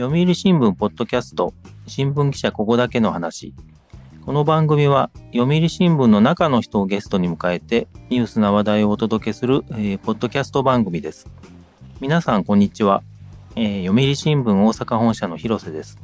[0.00, 1.52] 読売新聞ポッドキャスト
[1.86, 3.52] 新聞記者ここだけの話。
[4.24, 11.28] この番組は読売新聞の中の人をゲストに迎えてニュースな話題をお届けする、えー、ポッドキャスト番組です。
[12.00, 13.02] 皆さんこんにちは、
[13.56, 15.98] えー、読売新聞大阪本社の広瀬です。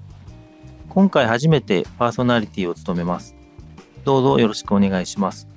[0.91, 3.35] 今回初めてパーソナリティを務めます。
[4.05, 5.49] どうぞよろしくお願いします。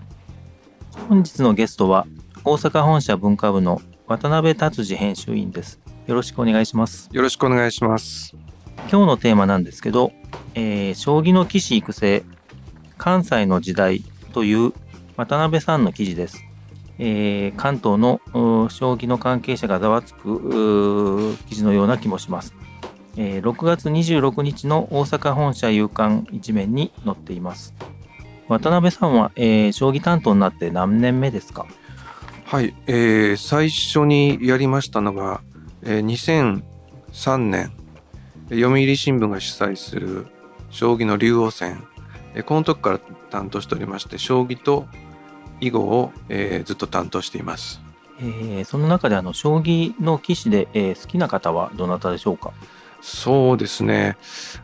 [1.09, 2.07] 本日のゲストは
[2.45, 5.81] 大阪本社文化部の渡辺達治編集員です。
[6.09, 7.07] よろしくお願いします。
[7.11, 8.35] よろしくお願いします。
[8.91, 10.11] 今日のテーマなんですけど、
[10.55, 12.23] えー、将棋の棋士育成
[12.97, 14.01] 関西の時代
[14.33, 14.73] という
[15.17, 16.43] 渡辺さんの記事です、
[16.97, 18.21] えー、関東の
[18.71, 22.55] 将棋の関係者がざわつく記事のような気もします、
[23.15, 27.75] えー、6月26日の大阪本社夕刊一面に載っています。
[28.47, 31.67] 渡辺さんは、えー、将棋担当になって何年目ですか？
[32.45, 35.41] はい、えー、最初にやりましたのが
[35.83, 36.61] えー、
[37.11, 37.71] 2003年
[38.49, 40.27] 読売新聞が主催する
[40.69, 41.83] 将棋の竜王戦、
[42.35, 42.99] えー、この時から
[43.29, 44.87] 担当しておりまして将棋と
[45.61, 47.81] 囲碁を、えー、ずっと担当しています、
[48.19, 52.53] えー、その中であの将棋の棋士で、えー、好きな方はどなたでしょうか？
[53.01, 54.17] そうですね。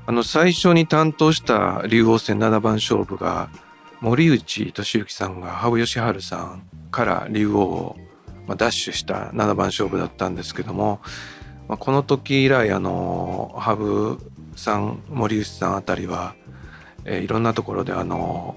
[0.06, 3.50] あの最初に担当した竜王戦七番勝負が
[4.02, 7.96] 森内俊之さんが羽生善治さんから竜王を
[8.48, 11.00] ま、ダッシュした7番勝負だったんですけども、
[11.68, 16.36] まあ、この時以来あの羽生さん森内さんあたりは、
[17.06, 18.56] えー、いろんなところであの、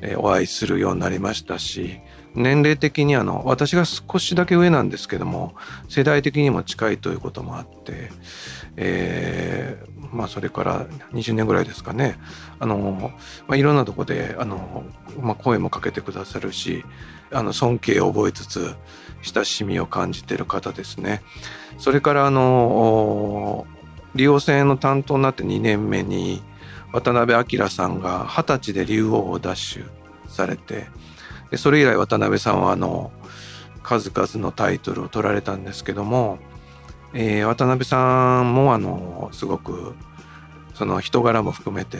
[0.00, 2.00] えー、お会いするようになりましたし
[2.34, 5.54] 年齢的にあの私が少しだけ上なんですけども
[5.88, 8.10] 世代的にも近いということもあって、
[8.76, 12.16] えー、まあそれから20年ぐらいですかね。
[12.60, 13.12] あの、
[13.46, 14.84] まあ、いろんなとこであの、
[15.20, 16.84] まあ、声もかけてくださるし
[17.32, 18.74] あの尊敬を覚えつつ
[19.22, 21.22] 親しみを感じている方ですね。
[21.78, 23.66] それからあの
[24.14, 26.42] 竜王戦の担当になって2年目に
[26.92, 29.84] 渡辺明さんが二十歳で竜王を奪取
[30.26, 30.86] されて
[31.50, 33.12] でそれ以来渡辺さんはあの
[33.82, 36.38] 数々のタイトルを取られたんですけども、
[37.14, 39.94] えー、渡辺さんもあのすごく
[40.74, 41.98] その人柄も含めて、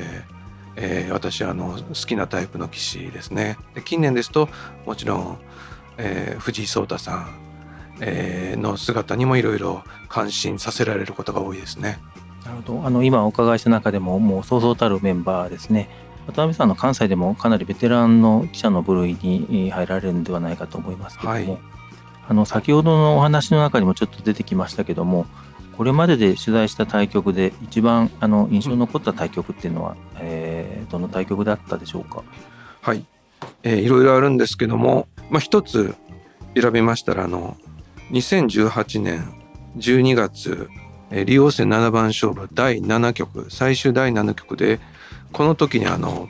[0.81, 3.59] えー、私あの好きなタイプの棋士ですね。
[3.75, 4.49] で近年ですと
[4.87, 5.39] もちろん
[5.99, 7.29] えー、藤井聡太さん、
[8.01, 11.99] えー、の姿にもいろいろ感心させられることが多いですね。
[12.45, 15.91] なるほどあの今お伺いした中でももうそうそうたるメンバーですね
[16.27, 21.59] 渡辺さんの関西でもかなりベテランの記者の部類に入られるんではないかと思いますけども、はい、
[22.29, 25.27] あの先ほどのお話の中にもちょっと出てきましたけども
[25.79, 32.23] これまでで取材した対局で一番あの印象に残った対局っていうのは、えー、どの対局だったでしょうか？
[32.83, 33.07] はい、
[33.63, 35.95] えー、いろいろあるんですけどもまあ、一つ
[36.61, 37.57] 選びましたらあの
[38.11, 39.33] 2018年
[39.77, 40.69] 12月
[41.11, 44.81] え竜王戦七番勝負第7局最終第7局で
[45.33, 46.29] この時にあの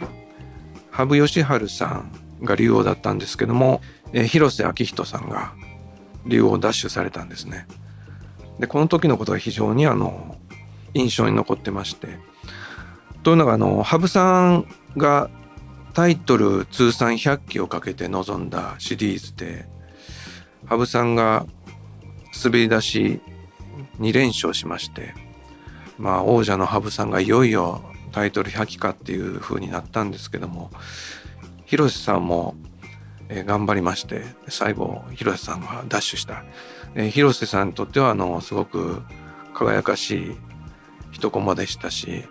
[0.91, 3.81] 羽生善治さんが竜王だったんですけども、
[4.13, 5.53] え広瀬章人さんが
[6.27, 7.67] 竜王を奪取されたんですね。
[8.59, 10.37] でこの時のことが非常にあの
[10.95, 12.19] 印象に残ってまして。
[13.23, 15.29] というのがあの羽生さんが
[15.93, 19.67] タイトル通算100期をかけて臨んだシリーズで
[20.67, 21.45] 羽生さんが
[22.43, 23.21] 滑り出し
[24.01, 25.15] 2連勝しまして
[25.99, 27.83] まあ王者の羽生さんがいよいよ
[28.13, 30.71] タイトル100期かっていう風になったんですけども
[31.67, 32.55] 広瀬さんも、
[33.29, 36.45] 頑張りまして最後広瀬さんがダッシュした、
[36.95, 39.03] え、広瀬さんにとってはあのすごく
[39.55, 40.37] 輝かしい
[41.13, 42.25] 一コマでしたし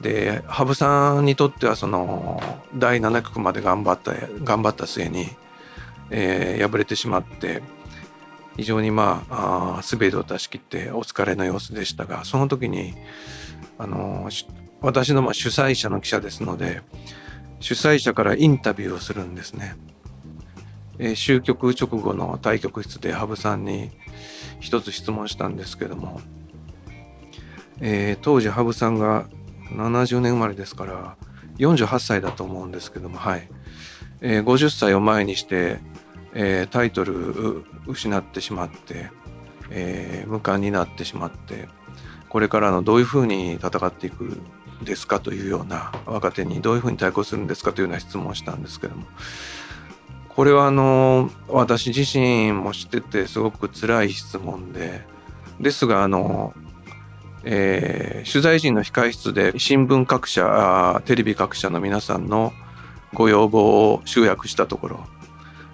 [0.00, 2.42] で羽生さんにとってはその
[2.74, 4.12] 第7局まで頑張った
[4.42, 5.26] 頑張った末に、
[6.10, 7.62] えー、敗れてしまって
[8.56, 12.94] 非常にまああ全てを出し切ってお疲れの様子でしたがその時に
[13.78, 14.28] あの
[14.80, 16.82] 私のま主催者の記者ですので
[17.60, 19.76] 主催者からインタビューをするんですね。
[20.98, 23.90] えー、終局直後の対局室で羽生さんに
[24.60, 26.20] 一つ質問したんですけども、
[27.80, 29.26] えー、当時羽生さんが
[29.72, 31.16] 70年生まれですから
[31.58, 33.48] 48歳だと思うんですけどもはい、
[34.20, 35.78] えー、50歳を前にして、
[36.34, 39.10] えー、タイトル失ってしまって、
[39.70, 41.68] えー、無冠になってしまって
[42.28, 44.40] これからのどういうふうに戦っていく
[44.82, 49.06] ですかというような若手にどういうふうに対抗するんですかというような質問をしたんですけども。
[50.36, 55.06] これはあの私自身も知っててすごく辛い質問で
[55.60, 56.54] ですがあの
[57.46, 62.52] えー、取材陣の控室で新聞各社テレビ各社の皆さんの
[63.12, 65.06] ご要望を集約したところ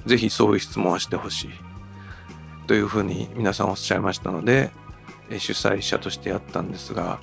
[0.04, 1.50] ぜひそういう質問をしてほしい
[2.66, 4.70] というふうに皆さんおっしゃいましたので、
[5.38, 7.18] 主催者としてやったんですが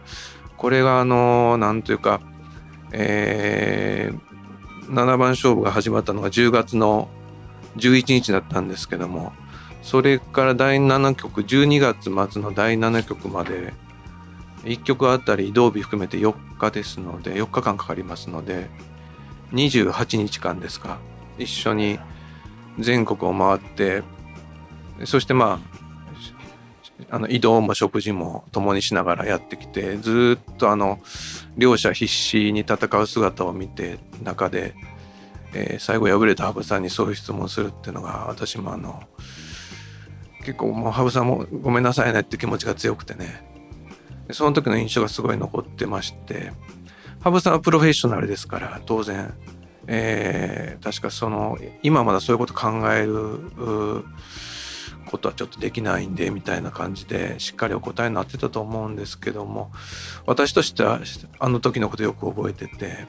[0.57, 2.21] これがあのなんというか、
[2.91, 7.09] えー、7番勝負が始まったのが10月の
[7.77, 9.33] 11日だったんですけども
[9.81, 13.73] それから第7局12月末の第7局まで
[14.63, 18.69] 1局あたり移動日含めて4日ですので4日間かかりますので
[19.53, 20.99] 28日間ですか。
[21.37, 21.99] 一緒に
[22.79, 24.03] 全国を回って
[25.05, 25.77] そしてまあ
[27.09, 30.99] あの移動も食事も共にしながらやってきてずっとあの
[31.55, 34.73] 両者必死に戦う姿を見て中で、
[35.53, 39.03] えー、最後敗れた羽生さんにそういう質問するっていうのが私もあの
[40.39, 43.45] 結構もう羽生さんもごめんなさいねって気持ちが強くてね。
[44.31, 46.51] その時の印象がすごい残ってまして
[47.21, 49.33] 羽生さんはプロフェッショナルですから当然。
[49.89, 54.03] えー、確かその今まだそういうこと考える
[55.07, 59.71] ことはちょっとできないんでみたいな感じでしっかりお答えになってたと思うんですけども
[60.25, 60.99] 私としては
[61.39, 63.07] あの時のことよく覚えてて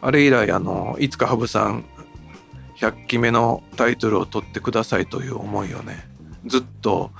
[0.00, 1.84] あれ以来あのいつか羽生さん
[2.76, 6.08] 100期目のタイトルを取ってくださいという思いをね
[6.46, 7.10] ずっと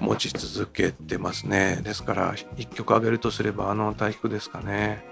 [0.00, 5.04] 持ち続けてますねですから1曲あげるとすればあの大菊ですかね。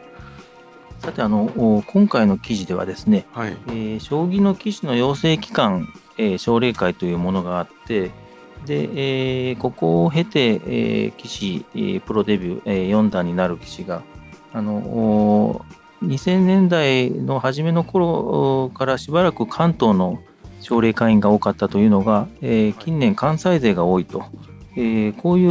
[1.01, 8.11] さてあの今回の記事ではですね、はい、えー、将棋の棋士の養成機関、えー、奨励会というものがあって
[8.65, 14.03] で、えー、ここを経て、えー、棋士、えー、プロデビュー、えー、4段になる棋士が
[14.53, 15.65] あの
[16.03, 20.21] 2000年代の初めの頃からしばらく関東の
[20.61, 24.25] 奨励会員が多かったというのが、えー、近年関西勢が多いと。
[24.79, 25.47] えー、こうい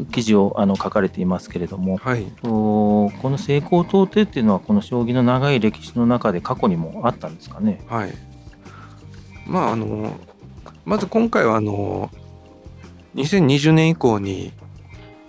[0.00, 7.84] う記事をあの書かれていますけれども、はい、この成功到底っていうのはこの将棋の長い歴史の中で過去にもあったんですかね？
[7.88, 8.14] はい、
[9.46, 10.18] まああの
[10.86, 12.10] まず今回はあの
[13.16, 14.54] 2020年以降に、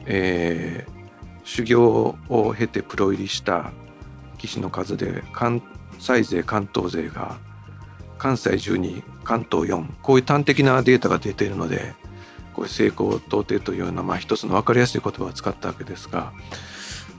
[0.05, 0.91] えー、
[1.43, 3.73] 修行を経てプロ入りした
[4.37, 5.61] 棋士の数で関
[5.99, 7.37] 西勢関東勢が
[8.17, 11.93] 関西12関東4こういう端的なデータが出ているので
[12.53, 16.33] こういう成功到底というような、まあ、一つの分かりやすい言葉を使ったわけですが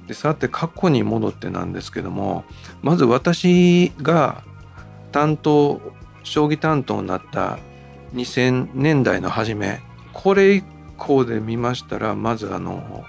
[0.07, 2.45] でさて過去に戻ってなんですけども
[2.83, 4.43] まず私が
[5.13, 5.81] 担当
[6.25, 7.59] 将棋担当になった
[8.15, 9.81] 2000年代の初め
[10.13, 10.63] これ以
[10.97, 13.05] 降で見ましたらまずあの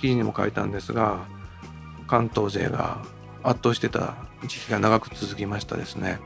[0.00, 1.26] 記事にも書いたんですが
[2.06, 3.02] 関東勢が
[3.48, 6.18] 圧倒してた時期が長く続きましたですね。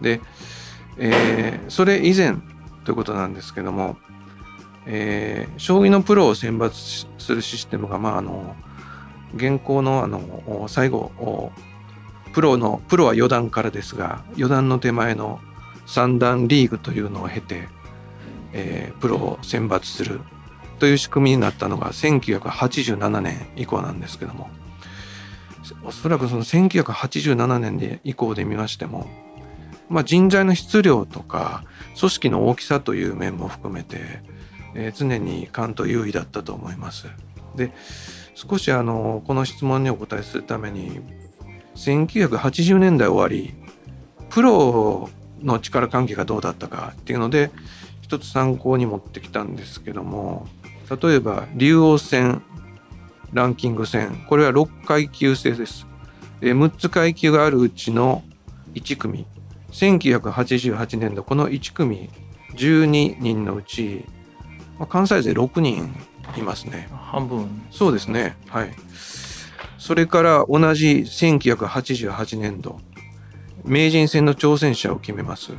[0.00, 0.20] で、
[0.98, 2.36] えー、それ以前
[2.84, 3.96] ということなんですけども
[4.86, 8.54] えー、将棋のプロを選抜するシステムが、まあ、あの
[9.34, 11.52] 現行のあの最後
[12.32, 15.40] プロのプロは四段からですが四段の手前の
[15.86, 17.68] 三段リーグというのを経て、
[18.52, 20.20] えー、プロを選抜する
[20.78, 24.48] という仕組みになったのが1987年以降なんですけども
[25.84, 29.06] おそらくその1987年で以降で見ましても、
[29.88, 31.64] まあ、人材の質量とか
[31.98, 34.22] 組織の大きさという面も含めて
[34.76, 37.08] えー、常に関東優位だったと思います。
[37.56, 37.72] で
[38.34, 41.00] 少しあのこの質問にお答えするために
[41.74, 43.54] 1980年代終わり
[44.28, 45.08] プロ
[45.42, 47.50] の力関係がどうだったかっていうので
[48.02, 50.46] 一つ参考に持ってきたんですけども
[51.02, 52.42] 例えば竜王戦
[53.32, 55.86] ランキング戦これは6階級制です。
[56.40, 58.22] で6つ階級があるうちの
[58.74, 59.26] 1組
[59.70, 62.10] 1988年度この1組
[62.54, 64.04] 12人のうち
[64.78, 65.94] まあ、関西勢6人
[66.36, 66.88] いますね。
[66.90, 68.36] 半分そうですね。
[68.48, 68.74] はい。
[69.78, 72.80] それから同じ1988年度、
[73.64, 75.52] 名人戦の挑戦者を決めます、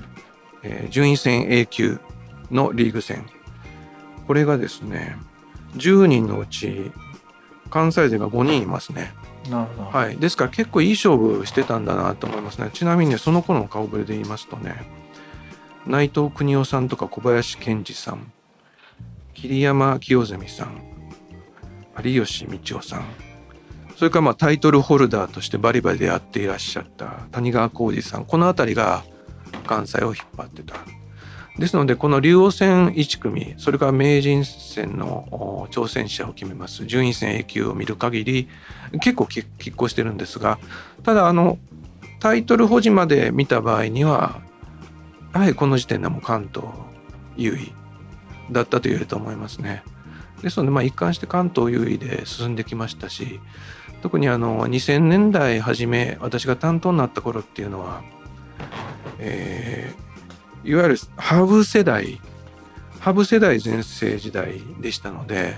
[0.64, 2.00] えー、順位戦 A 級
[2.52, 3.26] のリーグ戦。
[4.28, 5.16] これがですね、
[5.76, 6.92] 10人のうち
[7.68, 9.14] 関西勢が5人いますね。
[9.50, 9.98] なるほど。
[9.98, 10.18] はい。
[10.18, 12.70] ですから結構いい勝負してたんだなと思いますね。
[12.74, 14.76] ちなみに、ね、その頃の顔ぶれで言いますとね、
[15.86, 18.32] 内藤邦夫さんとか小林健二さん、
[19.38, 20.82] 桐山清澄さん
[22.04, 23.06] 有吉道夫さん
[23.96, 29.04] それからまあタイトルホルダーとしてバリバリでやっていらっしゃった谷川浩二さんこの辺りが
[29.68, 30.76] 関西を引っ張ってた
[31.60, 38.48] ですのでこの竜王戦1組それから名人戦の挑戦者を決めます順位戦 A 級を見る限り
[39.02, 40.60] 結構拮抗してるんですが
[41.04, 41.58] ただあの
[42.20, 44.42] タイトル保持まで見た場合には
[45.34, 46.68] やはりこの時点でも関東
[47.36, 47.74] 優位
[48.52, 49.84] だったと言えると思いますね。
[50.42, 53.40] ですので、まあ、一貫して関東優位で進んできましたし
[54.02, 58.04] 特にあの2000年代初め私が担当になった頃っていうのは、
[59.18, 60.07] えー、
[60.68, 62.20] いわゆるハブ世代
[63.00, 65.56] ハブ世代全盛時代でしたので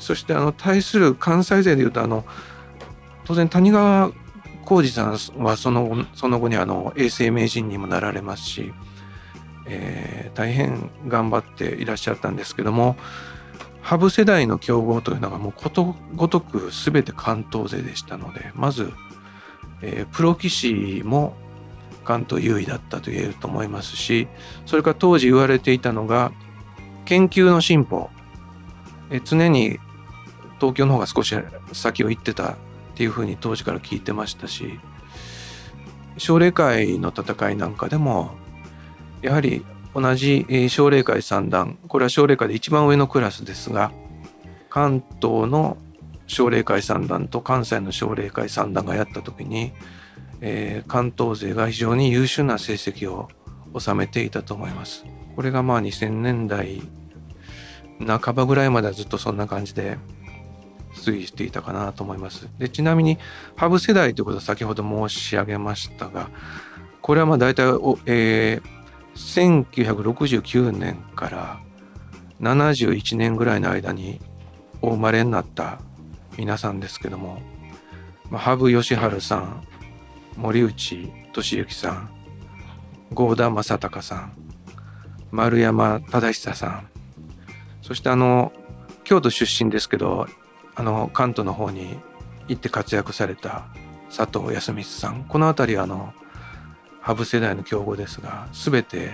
[0.00, 2.24] そしてあの対する関西勢でいうとあの
[3.24, 4.10] 当然谷川
[4.64, 8.72] 浩二さんはその後その後にあの永世名人にもなられますし、
[9.66, 12.96] えー、大変頑張っていらっしゃったんですけども
[13.82, 18.92] 羽生世代の強豪というのがもうことごとく全て関東勢でしたのでまず、
[19.82, 21.34] えー、プロ棋士も
[22.10, 24.26] 関東優位だったと言えると思いますし
[24.66, 26.32] それから当時言われていたのが
[27.04, 28.10] 研究の進歩、
[29.12, 29.78] え、常に
[30.58, 31.32] 東京の方が少し
[31.72, 32.56] 先を行ってたっ
[32.96, 34.80] ていうふうに当時から聞いてましたし
[36.18, 38.32] 奨励会の戦いなんかでも
[39.22, 39.64] やはり
[39.94, 43.92] 同じ奨励会三段これは奨励会で一番上のクラスですが
[44.68, 45.76] 関東の
[46.26, 49.72] 奨励会三段と関西の奨励会三段がやった時に、
[50.40, 53.28] えー、関東勢が非常に優秀な成績を
[53.78, 55.04] 収めていたと思います。
[55.36, 56.82] これがまあ2000年代
[58.06, 59.98] 半ばぐらいまではずっとそんな感じで
[60.94, 62.48] 推移していたかなと思います。
[62.58, 63.18] でちなみに
[63.56, 66.30] 羽生世代ということは先ほど申し上げましたが
[67.02, 71.60] これはまあ大体お、えー、1969年から
[72.40, 74.20] 71年ぐらいの間に
[74.82, 75.80] お生まれになった
[76.38, 77.40] 皆さんですけども、
[78.30, 79.62] まあ、羽生善治さん
[80.36, 82.10] 森内俊之さん
[83.14, 84.32] 郷田正孝さん
[85.30, 86.88] 丸山忠久さん。
[87.82, 88.52] そしてあの
[89.04, 90.28] 京都出身ですけど
[90.74, 91.96] あの関東の方に
[92.48, 93.66] 行って活躍された
[94.14, 95.24] 佐藤康光さん。
[95.24, 96.12] この辺りはあの
[97.00, 99.12] 羽生世代の強豪ですが全て、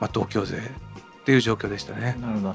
[0.00, 0.60] まあ、東京勢っ
[1.24, 2.16] ていう状況でしたね。
[2.20, 2.54] なるほど、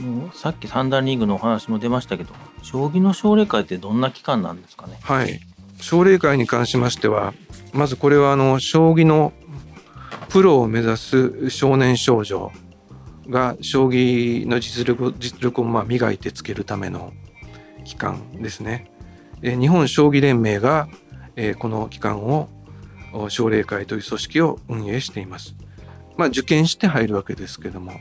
[0.00, 4.98] うん、もうさっき三段リーグのお話も出ましたけど将棋の奨励会ってどんな機関なんですかね？
[5.02, 5.40] はい
[5.80, 7.34] 奨励会に関しましては
[7.72, 9.32] まずこれはあの将棋の
[10.28, 12.52] プロを目指す少年少女
[13.28, 17.12] が将棋の実力実力をま磨いてつけるための
[17.84, 18.90] 機関ですね。
[19.42, 20.88] 日本将棋連盟が
[21.58, 22.48] この機関を
[23.28, 25.54] 奨励会という組織を運営しています。
[26.16, 27.92] まあ、受験して入るわけですけども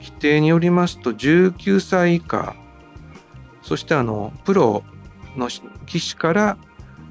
[0.00, 2.56] 規定によりますと19歳以下
[3.62, 4.82] そしてあのプロ
[5.36, 6.58] の棋士から、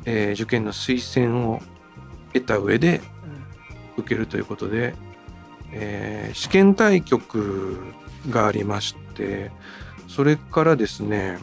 [0.05, 1.61] えー、受験の推薦を
[2.33, 3.01] 得た上で
[3.97, 4.95] 受けるということで
[5.71, 7.77] えー、試験対局
[8.29, 9.51] がありまして
[10.07, 11.39] それからですね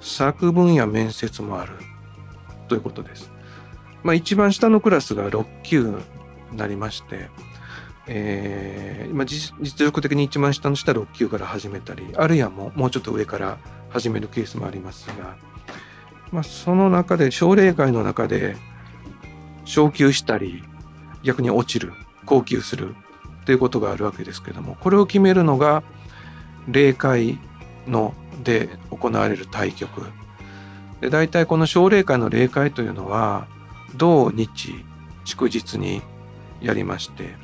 [0.00, 1.72] 作文や面接もある
[2.68, 3.30] ということです。
[4.02, 5.98] まあ、一番下のクラスが6級
[6.50, 7.30] になりまして、
[8.06, 13.56] えーまあ、実力的に一番下の下6級から始めたりあるいはもうもうちょっと上から
[13.88, 15.36] 始めるケースもありますが、
[16.32, 18.56] まあ、その中で奨励会の中で
[19.64, 20.62] 昇級したり
[21.22, 21.92] 逆に落ちる
[22.26, 22.94] 高級する
[23.42, 25.82] っていうことがあるわけですけどもこれを決めるのが
[26.68, 27.38] 霊界
[27.86, 30.02] ので行われる対局。
[31.00, 33.46] で大体この奨励会の霊界というのは
[33.94, 34.74] 土日
[35.24, 36.02] 祝日に
[36.62, 37.34] やりまして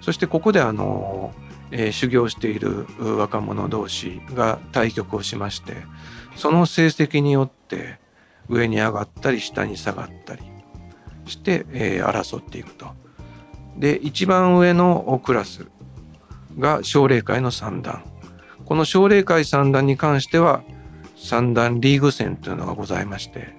[0.00, 1.32] そしてここであの、
[1.70, 5.84] えー、修行している若者同士が対局をしまして
[6.36, 7.98] その成績によって
[8.48, 10.42] 上に上がったり下に下がったり
[11.26, 12.86] して、えー、争っていくと。
[13.76, 15.66] で一番上のクラス
[16.58, 18.02] が奨励会の三段
[18.64, 20.62] この奨励会三段に関しては
[21.16, 23.54] 三段リーグ戦というのがございまして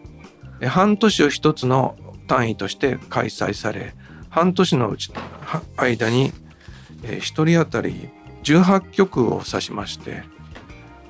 [0.67, 1.96] 半年を一つの
[2.27, 3.94] 単位として開催され
[4.29, 5.12] 半年のうち
[5.77, 6.34] 間に
[7.03, 8.10] 1人当たり
[8.44, 10.24] 18曲を指しまして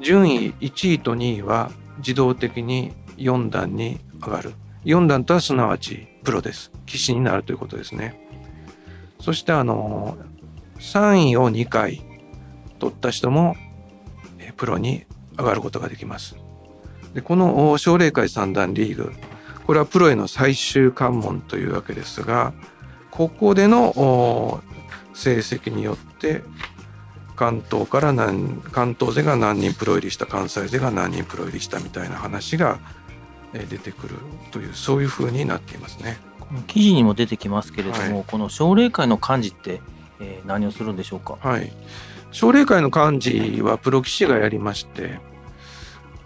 [0.01, 4.53] 順位1位と2位は自動的に4段に上がる。
[4.85, 6.71] 4段とはすなわちプロです。
[6.85, 8.21] 棋士になるということですね。
[9.19, 10.17] そしてあの
[10.79, 12.03] 3位を2回
[12.79, 13.55] 取った人も
[14.55, 15.05] プロに
[15.37, 16.35] 上がることができます。
[17.13, 19.13] でこの奨励会三段リーグ。
[19.65, 22.53] これはプロへの最終関門というわけですが
[23.11, 24.61] ここでの
[25.13, 26.41] 成績によって
[27.35, 32.79] 関東から何関東勢が何人プロ入りした関西勢が何人プロ入りしたみたいな話が
[33.53, 34.15] 出てくる
[34.51, 36.17] というそういうふうになっていますね。
[36.67, 39.81] 記事にも出てきますけれども、はい、この奨励会の幹事って、
[40.19, 41.37] えー、何をするんでしょうか？
[41.41, 41.71] はい、
[42.31, 45.19] 奨励会の幹事はプロ棋士がやりまして、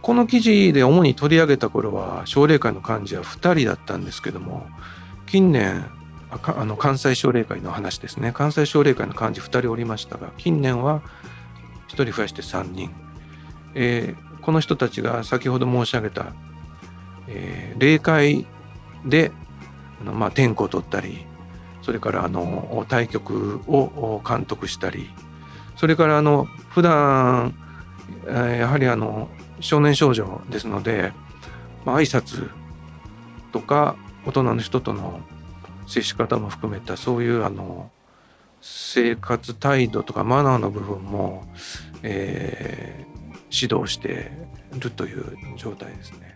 [0.01, 4.67] この記事で主に取り上げた頃は奨励会の幹事は2人だったんですけども、
[5.25, 5.85] 近年
[6.31, 11.01] あの関西奨励会の話ですね関西奨励会の幹事2人おりましたが近年は
[11.89, 12.89] 1人増やして3人、
[13.75, 16.33] えー、この人たちが先ほど申し上げた、
[17.33, 18.45] えー、霊界
[19.05, 19.31] で
[20.01, 21.25] あのまあ、点呼を取ったり
[21.83, 25.09] それからあの対局を監督したり
[25.75, 27.55] それからあの普段
[28.27, 31.13] やはりあの少年少女ですので、
[31.85, 32.49] まあ、挨拶
[33.51, 33.95] とか
[34.25, 35.19] 大人の人との
[35.87, 37.91] 接し方も含めたそういうあの
[38.61, 41.43] 生活態度とかマナーの部分も、
[42.03, 44.31] えー、指導して
[44.77, 46.30] るという状態ですね。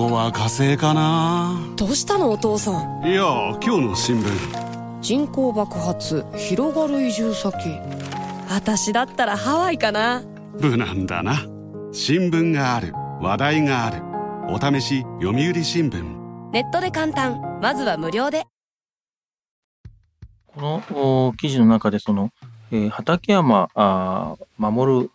[0.00, 1.60] 後は火星かな。
[1.76, 2.70] どうしたのお父さ
[3.02, 3.06] ん？
[3.06, 3.22] いや
[3.62, 5.00] 今日の新聞。
[5.02, 7.52] 人口爆発広がる移住先。
[8.48, 10.22] 私だったらハワイかな。
[10.58, 11.42] 無難だな。
[11.92, 12.94] 新聞がある。
[13.20, 14.02] 話題がある。
[14.48, 16.02] お試し読売新聞。
[16.50, 17.58] ネットで簡単。
[17.60, 18.46] まずは無料で。
[20.46, 22.30] この記事の中でその、
[22.72, 25.10] えー、畠山あ守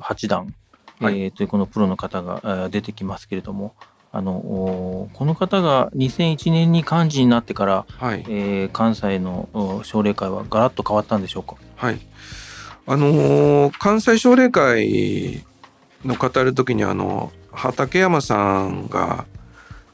[0.00, 0.54] 八段、
[1.00, 3.74] はい、えー、というこのプロの方が出てきますけれども
[4.10, 11.56] あのこの方が2001年に幹事になってから、はい、えー、関西の奨励会はガラッと変わったんでしょうか？
[11.76, 12.00] はい。
[12.86, 15.44] あのー、関西奨励会
[16.06, 19.26] の語る時にあの畠山さんが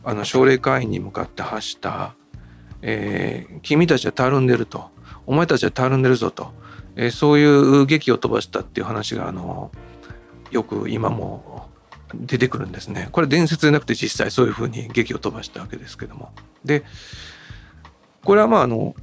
[0.04, 2.14] あの奨励会員に向かって発した
[2.82, 4.90] 「えー、君たちはたるんでる」と
[5.26, 6.52] 「お前たちはたるんでるぞ」と、
[6.94, 9.72] えー、そういう劇を飛ばしたっていう話があの
[10.52, 11.68] よく今も
[12.20, 13.08] 出てくるんですね。
[13.12, 16.32] これ伝説じゃなくて実際そういうふうに劇を飛ばしたわけですけども。
[16.64, 16.84] で
[18.24, 18.94] これはまああの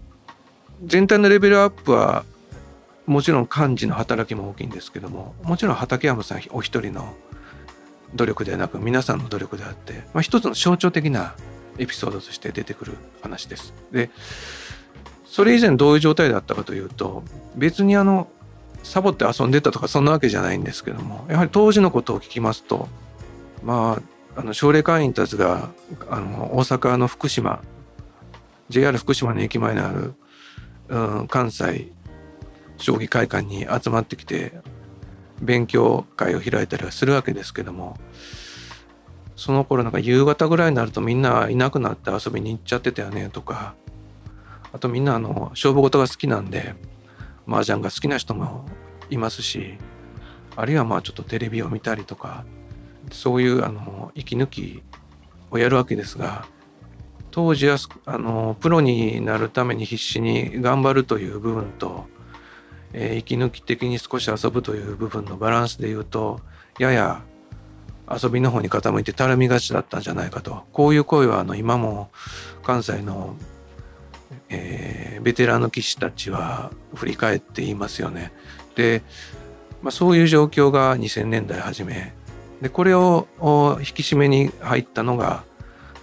[0.84, 2.26] 全体のレベルアップは
[3.06, 7.14] もちろん幹事の働きも大きいんですけどももちろん畠山さんお一人の
[8.16, 11.36] 努力ではなく皆さんの努力であって、まあ、一つの象徴的な
[11.78, 13.74] エピソードとして出てくる話です。
[13.92, 14.10] で
[15.26, 17.24] それ以前どういう状態だったかというと
[17.56, 18.28] 別にあの
[18.84, 22.88] サボって遊んでたとかそんなわけじゃないんですけどもやはり当時のことを聞きますと
[23.64, 24.02] ま
[24.36, 25.70] ああの奨励会員たちが
[26.10, 27.62] あの大阪の福島
[28.70, 30.14] JR 福島の駅前にある、
[30.90, 31.92] うん、関西
[32.78, 34.54] 将棋会館に集まってきて
[35.42, 37.98] 勉強会を開いたりはするわけですけども
[39.36, 43.76] その頃なんか夕方ぐらいになるとみんないなくなって遊びに行っちゃってたよねとか
[44.72, 46.76] あとみんなあの勝負事が好きなんで
[47.48, 48.66] 麻雀が好きな人も
[49.10, 49.78] いますし
[50.56, 52.46] あるいはまあちょっとテレビを見たりとか
[53.12, 54.84] そういうあの息抜き
[55.50, 56.46] をやるわけですが
[57.32, 62.06] 当時はあのプロになるために必死に頑張るという部分と、
[62.94, 66.42] えー、息抜き的に少し遊ぶという部分のバランスでいうと
[66.78, 67.24] やや
[68.10, 70.64] 遊びの方に傾いてたるみがちだったんじゃないかと。
[70.74, 72.12] こういう声はあの今も
[72.64, 73.36] 関西の
[74.52, 78.32] えー、ベテランの棋士たちは振り返って言いますよね。
[78.76, 79.02] で、
[79.82, 82.14] まあ、そういう状況が2000年代初め。
[82.62, 83.28] でこれを
[83.80, 85.44] 引き締めに入ったのが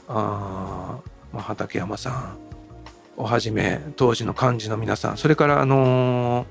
[0.08, 0.98] あ、
[1.32, 2.38] まあ、畠山さん。
[3.18, 5.18] をはじめ当時の幹事の皆さん。
[5.18, 6.46] それからあのー、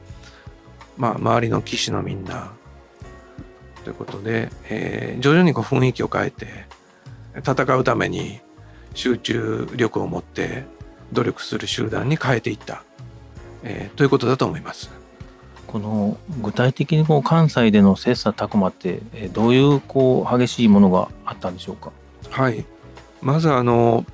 [0.98, 2.52] まあ、周りの棋士のみんな。
[3.84, 6.66] ということで、えー、徐々にこう雰囲気を変えて
[7.38, 8.42] 戦うために
[8.94, 10.66] 集中力を持って
[11.14, 12.84] 努力する集団に変えていった、
[13.64, 14.90] えー、ということだと思います。
[15.68, 19.02] この具体的にこう関西での切磋琢磨って
[19.34, 21.92] どういうこう激しいものがあったんでしょうか？
[22.30, 22.66] はい。
[23.22, 24.06] まずあの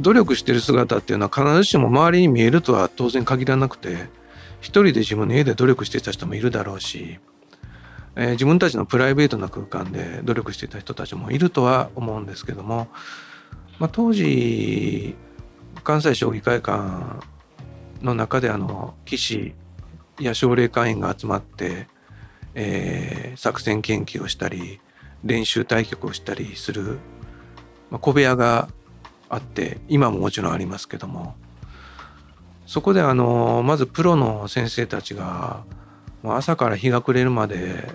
[0.00, 4.08] 努力してる姿っていうのは必ずしも周りに見えるとは当然限らなくて
[4.60, 7.18] 一人で自分の家で努力してた人もいるだろうし、
[8.14, 12.88] えー、自分たちのプライベートな空間で努力してた人たちもいるとは思うんですけども、
[13.78, 15.16] まあ、当時
[15.86, 17.24] 関西将棋会館
[18.02, 19.54] の中であの棋士
[20.18, 21.86] や奨励会員が集まって、
[22.56, 24.80] えー、作戦研究をしたり
[25.22, 26.98] 練習対局をしたりする、
[27.92, 28.68] まあ、小部屋が
[29.28, 31.36] あって今ももちろんありますけども
[32.66, 35.62] そこであのまずプロの先生たちが
[36.24, 37.88] 朝から日が暮れるまで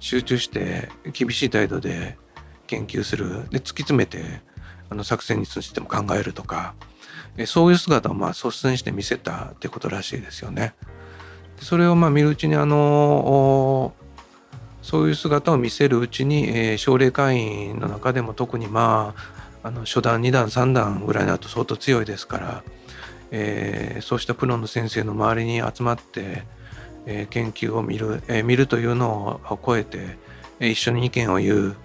[0.00, 2.16] 集中して厳しい態度で
[2.66, 3.46] 研究する。
[3.50, 4.40] で突き詰めて
[4.88, 6.74] あの作戦についても考えるとか
[7.44, 10.74] そういう姿をまあ率先して見せたってことらしいですよね。
[11.60, 13.94] それをまあ見るうちにあの
[14.82, 19.14] そういう姿を見せるうちに、えー、奨励会員の中でも特にま
[19.62, 22.62] ああの初段2段3段ぐらいになると相当強いですから、
[23.32, 26.44] えー、そうしたプロの先生の周りに集まって、
[27.04, 30.18] えー、研究を見る、え、見るというのを超えて、
[30.60, 31.76] え、一緒に意見を言う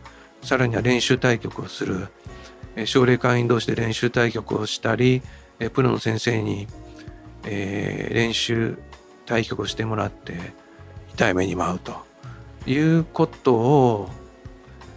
[0.43, 2.09] さらには練習対局をする、
[2.75, 5.23] え、奨励会員同士で練習対局をしたり、
[5.61, 6.67] えプロの先生に、
[7.45, 8.79] えー、練習
[9.27, 10.33] 対局をしてもらって
[11.13, 12.09] 痛い目に舞うと。
[12.67, 14.09] いうことを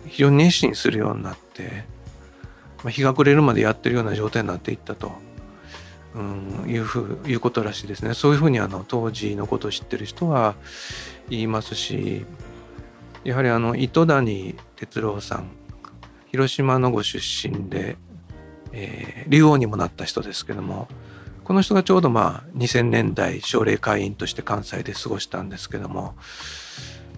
[0.07, 1.85] 非常に熱心にするようになって、
[2.83, 5.13] まあ、日が暮れるまでやってるような状態になっていったと、
[6.15, 8.13] うん、いうふういうことらしいですね。
[8.13, 10.57] そういうふうにあの当時のことを知ってる人は
[11.31, 12.27] 言いますし
[13.25, 15.51] やはりあの糸谷哲郎さん
[16.31, 17.97] 広島のご出身で、
[18.75, 20.87] えー竜王にもなった人ですけども
[21.45, 26.15] この人がちょうどまあ2000年代奨励会員として関西で過ごしたんですけども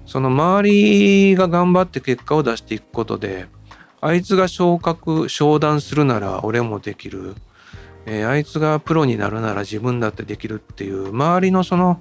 [0.04, 3.46] その周りが頑張って結果を出していくことで
[4.00, 7.34] あいつが昇格昇段するなら俺もできる、
[8.04, 12.00] えーあいつがプロになるなら自分だってできるっていう周りのその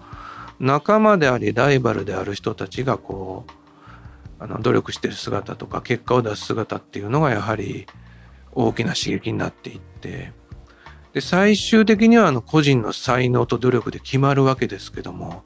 [0.59, 3.45] 仲間でありライバルである人たちがこ
[4.39, 7.87] うあの努力してる姿とか結果を出す姿っていうのがやはり
[8.55, 10.31] 大きな刺激になっていって
[11.13, 15.43] で最終的にはあの個人の才能と努力で決まるわけですけども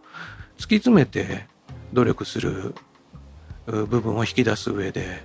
[0.57, 1.45] 突き詰めて
[1.93, 2.75] 努力する
[3.65, 5.23] 部分を引き出す上で、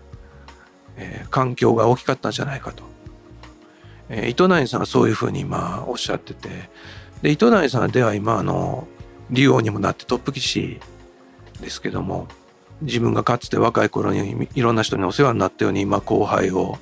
[0.96, 2.84] えー環境が大きかったんじゃないかと、
[4.08, 6.68] えー糸谷さんはそういうふうに今おっしゃってて
[7.22, 8.86] で糸谷さんでは今あの
[9.30, 10.80] 竜王にもなってトップ棋士
[11.60, 12.28] ですけども
[12.82, 16.78] 自分がかつて若い頃にいろんな人にお世話になったように今後輩を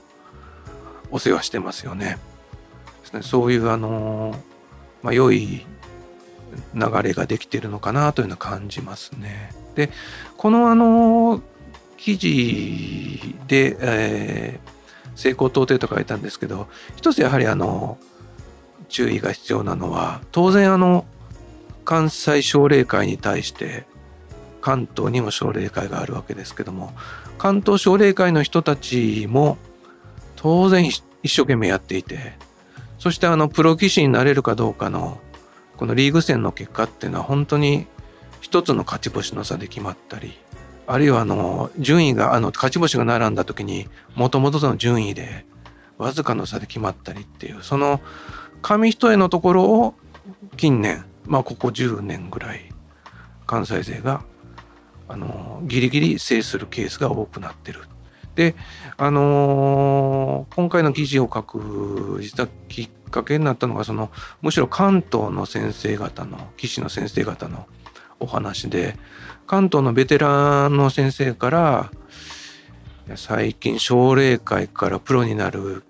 [1.13, 2.19] お世話してますよね。
[3.21, 4.35] そういうあの
[5.03, 5.67] まあ良い
[6.75, 9.53] 流れができてるのかなというのは感じますね。
[9.75, 9.91] で
[10.37, 11.41] このあの
[11.97, 14.73] 記事で、えー
[15.15, 17.99] 成功到底と書いたんですけど一つやはりあの
[18.89, 21.05] 注意が必要なのは当然あの
[21.85, 23.85] 関西奨励会に対して
[24.61, 26.93] 関東にも奨励会があるわけですけども
[27.39, 29.59] 関東奨励会の人たちも
[30.43, 32.35] 当然一生懸命やっていて
[32.99, 35.19] そしてあのプロ棋士になれるかどうかの
[35.77, 37.87] このリーグ戦の結果っていうのは本当に
[38.41, 40.37] 一つの勝ち星の差で決まったり
[40.87, 45.47] あるいはあの順位があの勝ち星が並んだ時にもともとの順位で
[45.97, 48.01] わずかの差で決まったりっていうその
[48.63, 49.95] 紙一重のところを
[50.57, 52.73] 近年まあここ10年ぐらい
[53.47, 54.25] 関西勢が
[55.09, 57.83] あのギリギリ制するケースが多くなってる。
[58.35, 58.55] で
[58.97, 67.67] あのー今回の記事を書く実はきっかけになったのがそのむしろ関東の先生方の棋士の先生方の
[68.21, 68.97] お話で
[69.47, 71.91] 関東のベテランの先生から
[73.17, 75.85] 最近奨励会からプロになる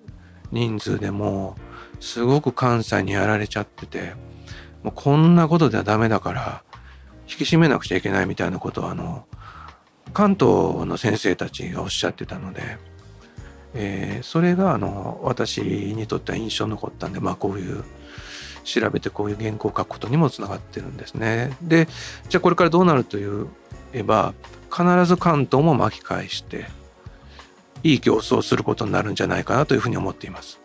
[0.50, 1.56] 人数でも
[2.00, 4.14] すごく関西にやられちゃってて
[4.82, 6.62] もうこんなことではダメだから
[7.28, 9.26] 引き締めなくちゃいけないみたいなことをあの
[10.12, 12.78] 関東の先生たちがおっしゃってたので、
[13.74, 17.84] えーそれがあの私にとっては印象に残ったんでまあこういう
[18.64, 21.56] 調べてこういう原稿を書くことにもつながってるんですね。
[21.62, 21.88] で
[22.28, 23.22] じゃあこれからどうなるとい
[23.92, 24.34] えば
[24.70, 26.66] 必ず関東も巻き返して
[27.82, 30.60] いい競争をすることになるんじゃないかなというふうに思っています。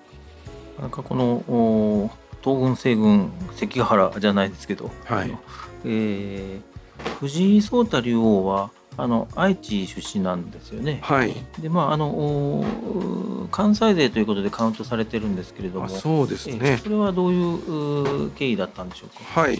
[0.79, 2.11] なんかこのお
[2.43, 5.37] 東軍西軍関ヶ原じゃないですけど、はい
[5.85, 6.77] えー
[7.19, 10.99] 藤井聡太竜王はあの愛知出身なんですよね。
[11.03, 11.33] はい。
[11.59, 16.79] でまああのお関西勢ということでカウントされてるんですけれどもあそうですえーね。
[16.81, 19.41] それはどういうう経緯だったんでしょうか？
[19.41, 19.59] はい。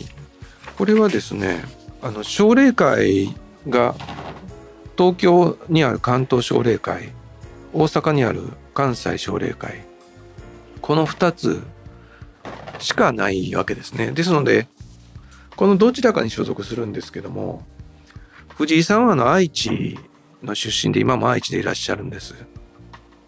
[0.78, 1.64] これはですね、
[2.02, 3.34] あの奨励会
[3.70, 3.96] が
[4.98, 7.14] 東京にある関東奨励会、
[7.74, 9.86] 大阪にある関西奨励会、
[10.82, 11.64] この2つ
[12.80, 14.12] しかないわけですね。
[14.12, 14.68] ですので、
[15.56, 17.64] このどちらかに所属するんですけども、
[18.58, 20.00] 藤井さんはあの愛知
[20.42, 22.34] の出身で今も愛知でいらっしゃるんです。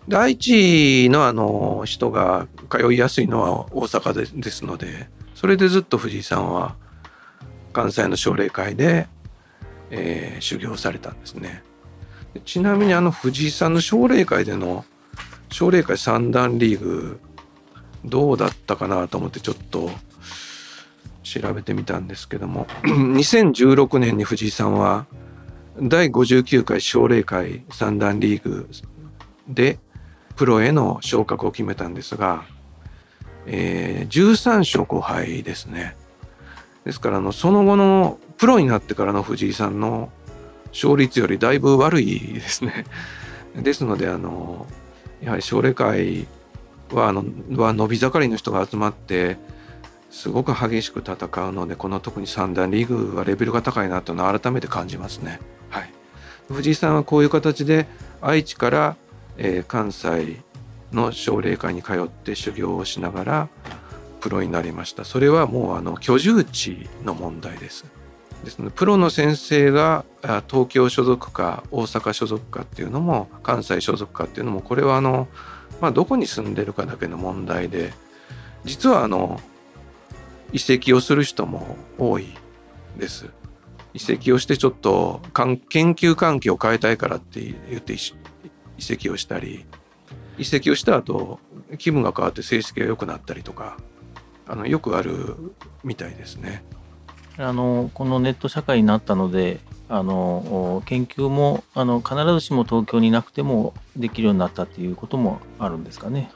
[0.08, 6.76] で愛知のあの人が通いやすいのは大阪でですので、それでずっと藤井さんは
[7.74, 9.08] 関西の奨励会で、
[9.92, 11.64] えー修行されたんですね。
[12.44, 14.84] ちなみにあの藤井さんの奨励会での
[15.52, 17.20] 奨励会三段リーグ
[18.04, 19.92] どうだったかなと思ってちょっと
[21.30, 25.06] 調べてみたんですけども 2016年に藤井さんは
[25.82, 28.70] 第59回奨励会三段リーグ
[29.48, 29.80] で
[30.36, 32.46] プロへの昇格を決めたんですが、
[33.46, 35.96] えー13勝5敗ですね。
[36.86, 40.10] ですからのその後のプロになってからの藤井さんの
[40.68, 42.86] 勝率よりだいぶ悪いですね。
[43.56, 44.66] ですのであの
[45.22, 46.26] やはり奨励会
[46.92, 47.26] はあの
[47.58, 49.38] は伸び盛りの人が集まって
[50.10, 55.40] すごく激しく戦うのでこの特に三段リーグはレベルが高いなというのを改めて感じますね。
[55.70, 55.92] はい、
[56.48, 57.88] 藤井さんはこういう形で
[58.22, 58.96] 愛知から、
[59.38, 60.42] えー関西
[60.92, 63.50] の奨励会に通って修行をしながら
[64.22, 65.06] プロになりました。
[65.06, 67.86] それはもうあの居住地の問題です。
[68.44, 70.06] ですのでプロの先生が
[70.48, 75.28] 東京所属か大阪所属かっていうのも関西所属かっていうのもこれはあの、
[75.82, 77.94] まあ、どこに住んでるかだけの問題で
[78.64, 79.42] 実はあの
[80.52, 82.28] 移籍をする人も多い
[82.98, 83.30] です。
[83.94, 88.00] 移籍をしてちょっと研究環境を変えたいからって言って移
[88.80, 89.66] 籍をしたり
[90.38, 91.40] 移籍をした後
[91.78, 93.78] 気分が変わって成績が良くなったりとか
[94.48, 96.64] あのよくあるみたいですね。
[97.38, 106.32] あのこのネット社会になったのであの研究もあの必ずしも東京になくてもできるようになったっていうこともあるんですかね。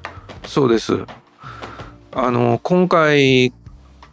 [0.45, 1.06] そうです。
[2.13, 3.54] あの今回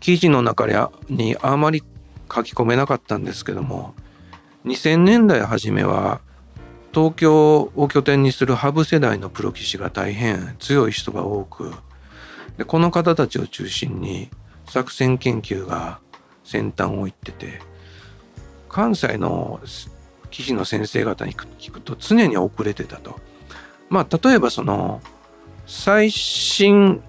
[0.01, 0.67] 記事の中
[1.09, 1.83] にあまり
[2.33, 3.95] 書き込めなかったんですけども
[4.65, 6.21] 2000年代初めは
[6.93, 11.73] 東京を拠点にするハブ世代のプロ棋士が大変強い人が多く
[12.57, 14.29] でこの方たちを中心に
[14.67, 16.01] 作戦研究が
[16.45, 17.61] 先端を行ってて
[18.69, 19.61] 関西の
[20.31, 23.19] 棋士の先生方に聞くと常に遅れてたと。
[23.89, 25.01] まあ例えばその
[25.67, 27.03] 最新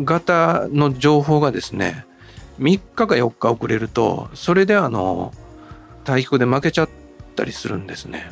[0.00, 2.06] 型の情報がですね
[2.60, 5.32] 3日か4日遅れるとそれであの
[6.04, 6.88] 対局で負けちゃっ
[7.34, 8.30] たりするんですね。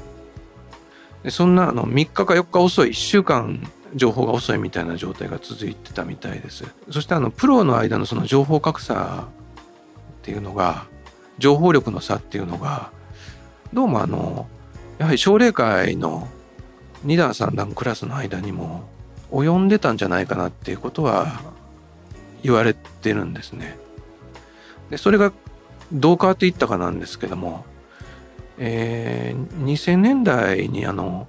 [1.22, 6.64] でそんなあの3日か4日遅い1週間情報が遅いみたいな状態が続いてたみたいです。
[6.90, 10.86] そしてあのプロの間のその情報格差っていうのが
[11.38, 12.90] 情報力の差っていうのが
[13.72, 14.46] どうもあの
[14.98, 16.28] やはり奨励会の
[17.06, 18.88] 2段3段クラスの間にも
[19.30, 21.40] 及んでたんじゃないかなっていうことは
[22.42, 23.78] 言われてるんですね。
[24.90, 25.33] でそれが
[25.92, 27.64] どう変わっていったかなんですけども、
[28.59, 31.29] えー、2000年代にあの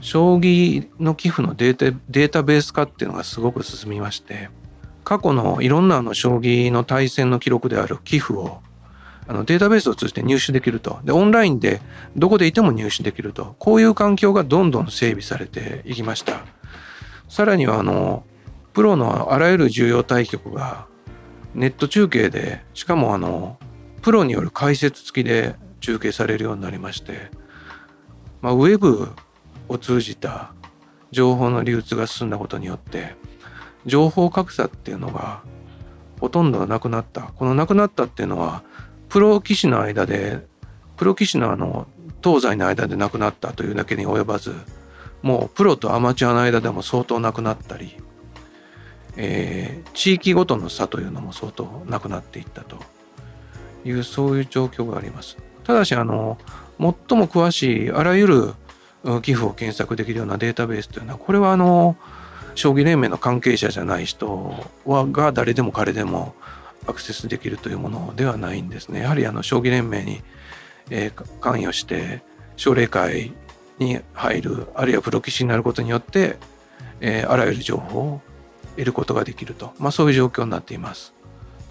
[0.00, 4.48] 将棋の寄付のデータデータベース化っていうのがすごく進みまして
[5.04, 8.60] 過去のいろんなあの将棋の対戦の記録である寄付を
[9.26, 10.98] あのデータベースを通じて入手できると。
[11.04, 11.80] でオンラインで
[12.16, 13.54] どこでいても入手できると。
[13.60, 16.44] こういう環境がどんどん整備されていきました。
[17.28, 18.24] さらにはあの
[18.72, 20.86] プロのあらゆる重要対局が
[21.54, 23.58] ネット中継でしかもあの
[24.02, 27.30] プロによる解説付きで中継されるようになりまして、
[28.40, 29.10] まあ、ウェブ
[29.68, 30.52] を通じた
[31.10, 33.14] 情報の流通が進んだことによって
[33.86, 35.42] 情報格差っていうのが
[36.20, 37.22] ほとんどなくなった。
[37.22, 38.62] このなくなったっていうのは
[39.08, 40.46] プロ棋士の間で
[40.96, 41.86] プロ棋士のあの
[42.22, 44.54] 東西の間でなくなったというだけに及ばず
[45.22, 47.96] もうプロとアマチュアの間でも相当なくなったり、
[49.22, 52.78] えー、地域ごとの差というのも相当なくなっていったと
[53.84, 55.36] いうそういう状況があります。
[55.62, 56.38] ただしあの
[56.78, 58.54] 最も詳しいあらゆる
[59.20, 61.96] 寄付を検索できるようなデータベースというのはこれはあの
[62.54, 64.54] 将棋連盟の関係者じゃない人
[64.86, 66.34] はが誰でも彼でも
[66.86, 69.00] アクセスできるというものではないんですね。
[69.00, 70.22] やはりあの将棋連盟に、
[70.88, 72.22] えー、関与して
[72.56, 73.34] 奨励会
[73.78, 76.38] に入るあるいはプロ棋士になることによって、
[77.00, 78.20] えー、あらゆる情報を
[78.80, 81.14] 得ることができると、まあ、そういう状況になっています。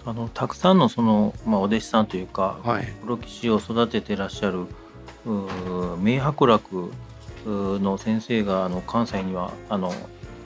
[0.06, 4.64] あのたくさんのその、まあ、お弟子さんというか、はい、プロ棋士を育ててらっしゃる
[5.98, 6.90] 明白楽
[7.44, 9.92] の先生があの関西にはあの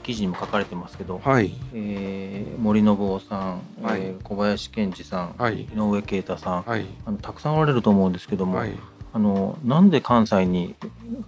[0.03, 1.55] 記事にも書かれてますけど、はい。
[1.73, 4.01] えー、森信夫さん、はい。
[4.01, 8.71] えー、小林健二さん、はい、井上啓太さん、はい、あのたくさんおられると思うんですけども、はい、
[9.13, 10.75] あのなんで関西に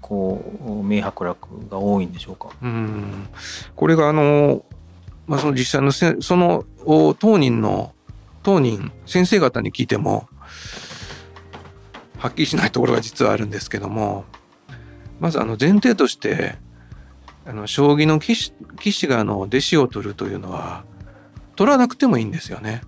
[0.02, 2.50] こう明白楽が多いんでしょうか？
[2.62, 3.28] うん。
[3.76, 4.64] これがあの、
[5.28, 6.66] まあ、その実際のせその
[7.20, 7.94] 当人の
[8.44, 10.28] 当人先生方に聞いても
[12.18, 14.26] はっきりしないところが実はあるんですけども
[15.20, 16.56] まずあの前提として
[17.46, 20.86] あの将棋の棋士棋士があの弟子を取るというのは
[21.56, 22.82] 取らなくてもいいんですよね。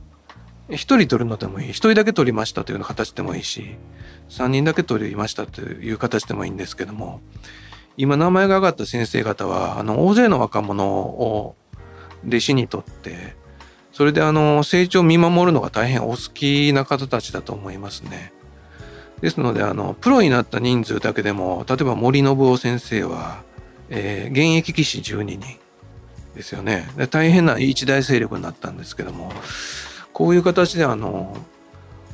[0.70, 3.76] 一人取るのでもいい一人だけ取りましたというような形でもいいし
[4.30, 7.22] 三人だけ取りましたという形でもいいんですけども
[7.98, 11.56] 今名前が挙がった先生方はあの大勢の若者を
[12.28, 13.36] 弟子にとって
[13.92, 18.34] それであの成長を見守るのが大変お好きな方たちだと思いますね。
[19.22, 23.44] ですのであのプロになった人数だけでも例えば森信夫先生は、
[23.90, 25.42] えー、現役棋士12人
[26.36, 29.34] ですよねで大変な一大勢力になったんですけども
[30.14, 31.36] こういう形であの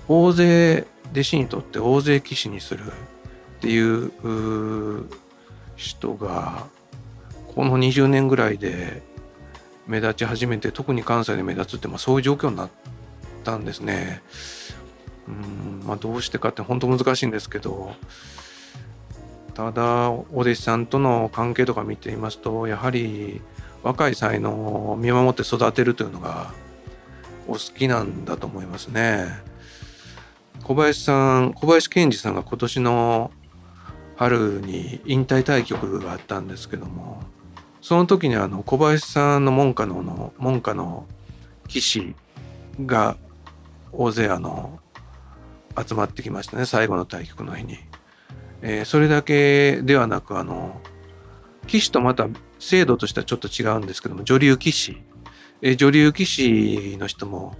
[0.07, 2.89] 大勢弟子にとって大勢棋士にするっ
[3.59, 5.07] ていう
[5.75, 6.67] 人が
[7.53, 9.03] この20年ぐらいで
[9.87, 12.69] 目立ち始めて特に関西で目立つって、まあ、そういう状況になっ
[13.43, 14.21] たんですね。
[15.27, 17.93] うんまあ、どうしてかって本当難しいんですけど
[19.55, 23.41] ただお弟子さんとの関係とか見ていますとやはり
[23.81, 26.51] 若い才能を見守って育てるというのが
[27.47, 29.27] お好きなんだと思いますね。
[30.63, 33.31] 小林さん小林健二さんが今年の
[34.15, 37.21] 春に引退対局があったんですけども
[37.85, 41.05] その時にあの小林さんの門下のの門下の
[41.67, 42.15] 棋士
[42.83, 43.15] が
[43.91, 44.79] 大勢あの
[45.87, 47.77] 集まってきましたね最後の対局の日に。
[48.63, 50.81] えー、それだけではなくあの
[51.67, 55.03] 棋士とまた制度としてはちょっと違うんですけども女流棋士、
[55.61, 57.55] えー、女流棋士の人も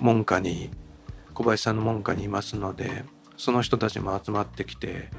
[0.00, 0.70] 門下に
[1.32, 3.04] 小林さんの門下にいますので
[3.36, 5.10] その人たちも集まってきて、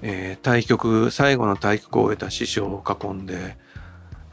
[0.00, 3.65] えー、対局最後の対局を終えた師匠を囲んで、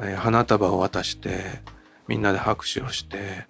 [0.05, 1.61] え、花束を渡して
[2.07, 3.45] みんなで拍手をして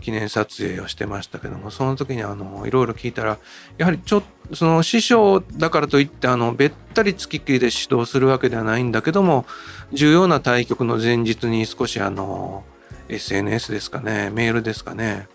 [0.00, 3.38] 記念撮影をしてましたけどもその時にあのいろいろ聞いたら
[3.76, 4.22] やはりちょっ
[4.54, 9.44] その師匠だからといってあのべったり付きっきりで指導するわけではないんだけども
[9.92, 12.64] 重要な対局の前日に少しあの
[13.08, 15.28] SNS ですかねメールですかね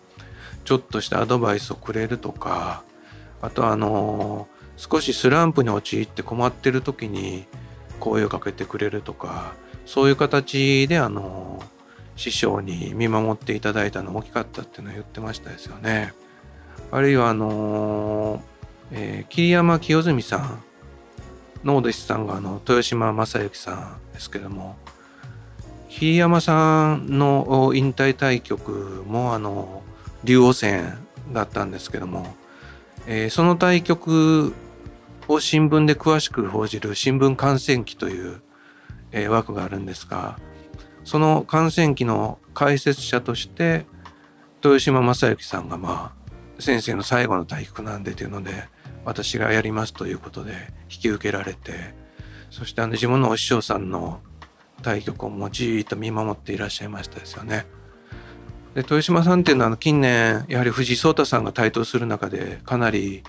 [0.65, 2.83] ちょっとしたアドバイスをくれるとか
[3.41, 7.45] あとあの少しスランプに陥って困ってる時に
[7.99, 9.53] 声をかけてくれるとか
[9.85, 11.61] そういう形であの
[12.15, 16.13] 師匠に見守っていただいたの大きかったっていうのを言ってましたですよね。
[16.91, 18.41] あるいはあの、
[18.91, 20.63] えー、桐山清澄さん
[21.63, 24.75] のお弟子さんがあの豊島正幸さんですけども
[25.89, 29.81] 桐山さんの引退対局もあの
[30.23, 30.97] 竜王戦
[31.31, 32.35] だったんですけども、
[33.07, 34.53] えー、その対局
[35.27, 38.41] を新聞で詳しく報じる新聞観戦記という、
[39.13, 40.37] えー、枠があるんですが
[41.05, 43.85] その観戦記の解説者として
[44.63, 48.65] 豊島正幸さんがまあ先生の最後の対局なんでというので
[49.05, 50.51] 私がやりますということで
[50.89, 51.93] 引き受けられて
[52.49, 54.21] そしてあの自分のお師匠さんの
[54.81, 57.65] 対局をもじーっと見守っていらっしゃいましたですよね。
[58.73, 63.23] で豊島さんっていうのは近年やはり藤井聡太さんが台頭する中でかなり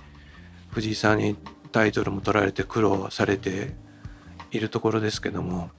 [0.71, 1.37] 藤井さんに
[1.71, 3.75] タイトルも取られて苦労されて
[4.57, 5.71] いるところですけども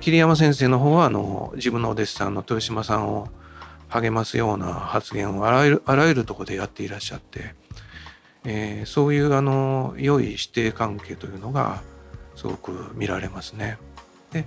[0.00, 3.28] 桐山先生の方はあの自分のお弟子さんの豊島さんを
[3.88, 7.54] 励ますような発言をあらゆるあらゆるところでやっていらっしゃって、
[8.44, 11.82] えー、そういうあの良い師弟関係というのが
[12.34, 13.78] すごく見られますね。
[14.32, 14.46] で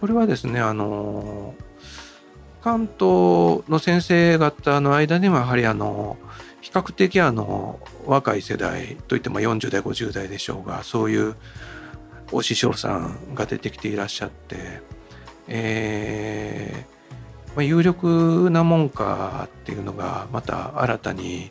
[0.00, 1.54] これはですねあの
[2.62, 6.18] 関東の先生方の間でもやはりあの
[6.60, 11.36] 比較的あの若い世代といっても40代50代でしょうがそういう
[12.32, 14.80] お師匠さんが出てきていらっしゃって、
[15.48, 17.00] えー
[17.56, 21.50] まあ、有力な門下っていうのがまた新たに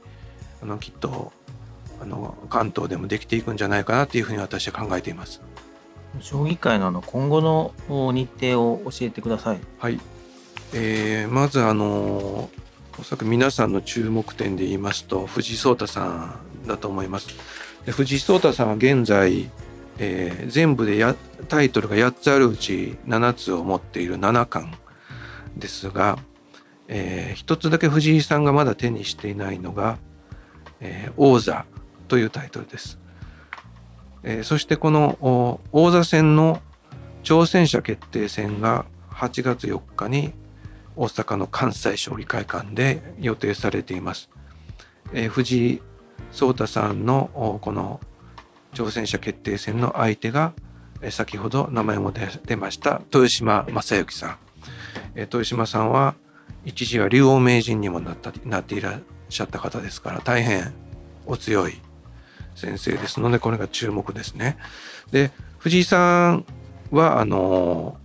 [0.61, 1.31] あのきっと
[2.01, 5.41] あの関東でもできていくんじゃないかなというふうに私は考えています。
[6.21, 7.73] 将棋界のあの今後の
[8.11, 9.59] 日程を教えてください。
[9.77, 9.99] はい、
[10.73, 12.49] えー、まずあの
[12.97, 17.27] おそらく皆さんの注目点で言いますと藤井聡太さんだと思います。
[17.85, 19.49] で藤井聡太さんは現在
[19.99, 21.15] えー、全部でや
[21.49, 24.75] タイトルが8つあるうち7つを持っている七冠
[25.57, 26.17] ですが、
[26.87, 29.97] えー、1つだけ藤井さんがまだ手にしていないのが、
[30.79, 31.65] えー、王座
[32.07, 32.97] というタイトルです。
[34.23, 36.61] えー、そしてこの王座戦の
[37.23, 40.33] 挑戦者決定戦が8月4日に
[40.95, 44.29] 大阪の関西将棋会館で予定されています。
[45.13, 45.81] えー、藤井
[46.31, 47.99] 聡太さんのこの
[48.73, 50.53] 挑戦者決定戦の相手が
[51.09, 52.11] 先ほど名前も
[52.45, 54.37] 出ました豊島正幸さん
[55.15, 56.15] え豊島さんは
[56.65, 60.73] 一時は竜王名人にもなったなっていらっしゃった方ですから大変
[61.25, 61.79] お強い
[62.55, 64.57] 先生ですのでこれが注目ですね。
[65.11, 66.45] で藤井さん
[66.91, 67.97] はあの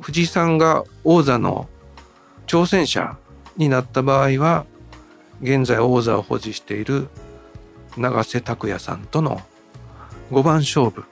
[0.00, 1.68] 藤井さんが王座の
[2.46, 3.16] 挑戦者
[3.56, 4.66] になった場合は
[5.40, 7.08] 現在王座を保持している
[7.96, 9.40] 永瀬拓也さんとの
[10.34, 11.04] 5番勝負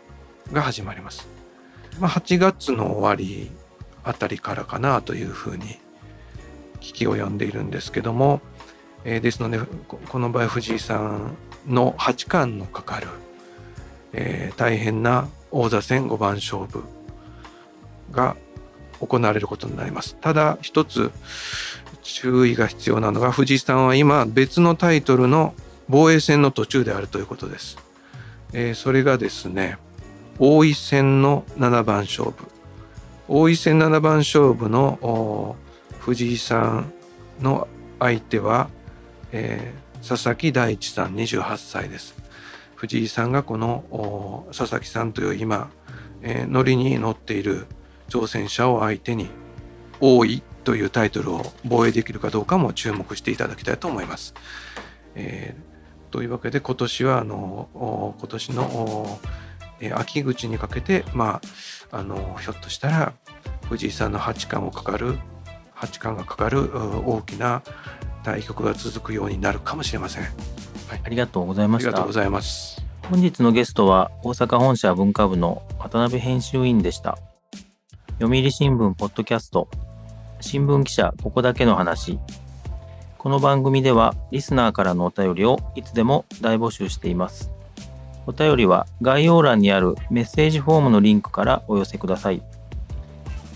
[0.52, 1.28] が始まります。
[2.00, 3.52] まあ、8月の終わり
[4.02, 5.78] あたりからかなというふうに
[6.80, 8.40] 聞きを読んでいるんですけども、
[9.04, 11.36] えー、ですのでこの場合藤井さん
[11.68, 13.06] の八冠のかかる、
[14.12, 16.82] えー、大変な王座戦5番勝負
[18.10, 18.36] が
[18.98, 20.16] 行われることになります。
[20.20, 21.12] ただ一つ
[22.02, 25.54] 注意が必要なのが藤井さんは今別のタイトルの
[25.88, 27.91] 防衛戦の途中であるということです。
[28.53, 29.78] えー、それがですね
[30.38, 32.34] 王位戦の七番勝負
[33.28, 35.57] 王位戦七番勝負の
[36.00, 36.92] 藤井さん
[37.40, 38.68] の相手は、
[39.30, 42.14] えー、佐々木大地さん28歳です
[42.74, 45.70] 藤井さんがこの佐々木さんという今、
[46.22, 47.66] えー、乗りに乗っている
[48.09, 49.28] 挑戦者を相手に
[50.00, 54.34] 王位というタイトルを防衛できるかどうかも注目していただきたいと思います。
[55.14, 55.71] えー
[56.12, 59.18] というわけで今年はあのお今年の
[59.94, 61.40] 秋口にかけてま
[61.90, 63.14] ああのひょっとしたら
[63.68, 65.18] 藤井さんの八冠をかかる
[65.74, 67.62] 八冠がかかるう大きな
[68.22, 70.24] 対局が続くようになるかもしれません。
[71.02, 72.12] ありがとうございあましたりがとうご。
[72.12, 72.80] ざいます。
[73.10, 77.18] 本日のゲストは大阪本社文化部の渡辺編集員でした。
[78.20, 79.68] 読売新聞ポッドキャスト
[80.40, 82.18] 新聞記者ここだけの話。
[83.22, 87.52] この番組ではリスナーからのお便りをいつでも大募集しています。
[88.26, 92.42] お便りは概要欄にあるメッセージフォームのリンクからお寄せください。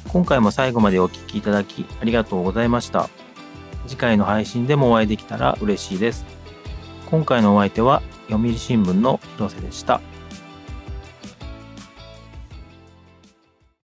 [0.06, 3.10] 今回も最後までお聞きいただきありがとうございました。
[3.88, 6.24] 次回の配信でもお会いできたら嬉しいです。
[7.10, 10.00] 今回のお相手は読売新聞の広瀬でした。